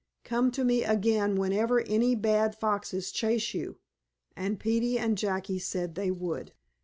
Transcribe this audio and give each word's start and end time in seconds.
Come 0.23 0.49
to 0.53 0.63
me 0.63 0.83
again 0.83 1.35
whenever 1.35 1.81
any 1.81 2.15
bad 2.15 2.55
foxes 2.55 3.11
chase 3.11 3.53
you." 3.53 3.77
And 4.35 4.59
Peetie 4.59 4.97
and 4.97 5.15
Jackie 5.15 5.59
said 5.59 5.93
they 5.93 6.09
would. 6.09 6.53